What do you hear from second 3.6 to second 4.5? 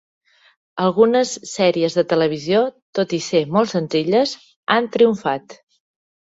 senzilles,